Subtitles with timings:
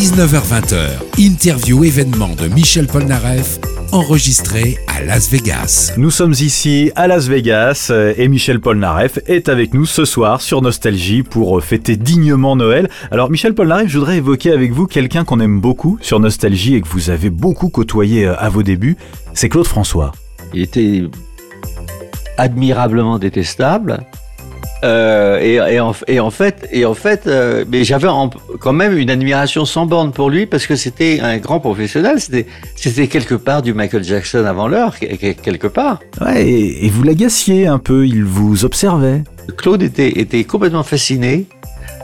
[0.00, 3.60] 19h-20h, interview événement de Michel Polnareff,
[3.92, 5.92] enregistré à Las Vegas.
[5.98, 10.62] Nous sommes ici à Las Vegas et Michel Polnareff est avec nous ce soir sur
[10.62, 12.88] Nostalgie pour fêter dignement Noël.
[13.10, 16.80] Alors Michel Polnareff, je voudrais évoquer avec vous quelqu'un qu'on aime beaucoup sur Nostalgie et
[16.80, 18.96] que vous avez beaucoup côtoyé euh, à vos débuts,
[19.34, 20.12] c'est Claude François.
[20.54, 21.02] Il était
[22.38, 24.00] admirablement détestable.
[24.82, 28.08] Euh, et, et, en, et, en, fait, et en fait, euh, mais j'avais
[28.60, 32.18] quand même une admiration sans borne pour lui parce que c'était un grand professionnel.
[32.18, 36.00] C'était, quelque part du Michael Jackson avant l'heure, quelque part.
[36.20, 38.06] Ouais, et, et vous l'agaciez un peu.
[38.06, 39.22] Il vous observait.
[39.56, 41.46] Claude était, était complètement fasciné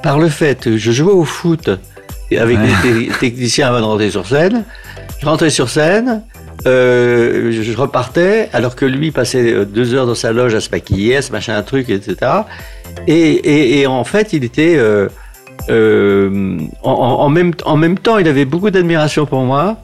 [0.03, 1.71] par le fait que je jouais au foot
[2.31, 2.93] avec ouais.
[2.93, 4.65] les techniciens avant de rentrer sur scène.
[5.21, 6.23] Je rentrais sur scène,
[6.67, 11.17] euh, je repartais alors que lui passait deux heures dans sa loge à se maquiller,
[11.17, 12.17] à se machin un truc, etc.
[13.07, 15.09] Et, en fait, il était euh,
[15.69, 17.55] euh, en même
[17.99, 19.79] temps, il avait beaucoup d'admiration pour moi.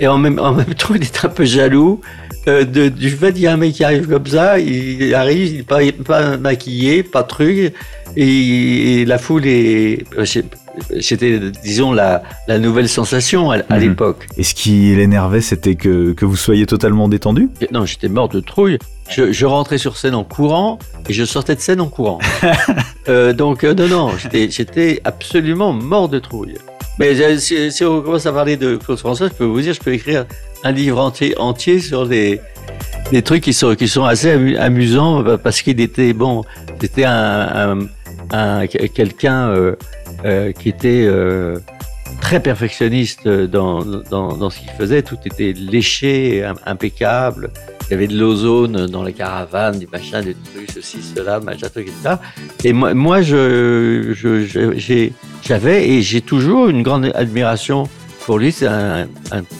[0.00, 2.00] Et en même, en même temps, il était un peu jaloux
[2.46, 5.48] euh, de, du fait qu'il y a un mec qui arrive comme ça, il arrive,
[5.48, 7.74] il n'est pas, pas maquillé, pas truc,
[8.16, 10.04] et, et la foule est,
[11.00, 13.80] c'était, disons, la, la, nouvelle sensation à, à mmh.
[13.80, 14.26] l'époque.
[14.36, 17.48] Et ce qui l'énervait, c'était que, que vous soyez totalement détendu?
[17.72, 18.78] Non, j'étais mort de trouille.
[19.10, 22.18] Je, je, rentrais sur scène en courant et je sortais de scène en courant.
[23.08, 26.56] euh, donc, euh, non, non, j'étais absolument mort de trouille.
[26.98, 29.92] Mais si, on commence à parler de Claude François, je peux vous dire, je peux
[29.92, 30.26] écrire
[30.64, 32.40] un livre entier, sur des,
[33.12, 36.44] des trucs qui sont, qui sont assez amusants parce qu'il était, bon,
[36.80, 37.88] c'était un, un,
[38.32, 39.76] un quelqu'un euh,
[40.24, 41.58] euh, qui était euh,
[42.20, 45.02] très perfectionniste dans, dans, dans ce qu'il faisait.
[45.02, 47.50] Tout était léché, impeccable.
[47.88, 51.68] Il y avait de l'ozone dans les caravanes, du machin, du truc, ceci, cela, machin,
[51.68, 52.16] truc, etc.
[52.64, 55.10] Et moi, moi je, je,
[55.42, 57.88] j'avais et j'ai toujours une grande admiration
[58.26, 58.52] pour lui.
[58.52, 59.06] C'est un,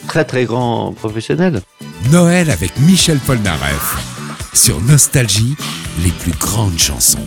[0.07, 1.63] très, très grand professionnel.
[2.11, 3.97] Noël avec Michel Polnareff.
[4.53, 5.57] Sur Nostalgie,
[6.03, 7.25] les plus grandes chansons.